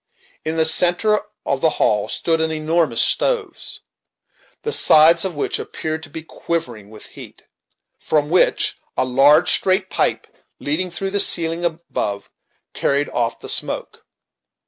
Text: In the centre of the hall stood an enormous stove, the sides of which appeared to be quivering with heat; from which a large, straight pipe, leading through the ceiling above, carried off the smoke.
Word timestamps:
In 0.43 0.57
the 0.57 0.65
centre 0.65 1.21
of 1.45 1.61
the 1.61 1.69
hall 1.77 2.09
stood 2.09 2.41
an 2.41 2.51
enormous 2.51 3.01
stove, 3.05 3.77
the 4.63 4.71
sides 4.71 5.23
of 5.23 5.35
which 5.35 5.59
appeared 5.59 6.01
to 6.01 6.09
be 6.09 6.23
quivering 6.23 6.89
with 6.89 7.05
heat; 7.13 7.43
from 7.99 8.31
which 8.31 8.79
a 8.97 9.05
large, 9.05 9.51
straight 9.51 9.91
pipe, 9.91 10.25
leading 10.57 10.89
through 10.89 11.11
the 11.11 11.19
ceiling 11.19 11.63
above, 11.63 12.31
carried 12.73 13.09
off 13.09 13.41
the 13.41 13.47
smoke. 13.47 14.03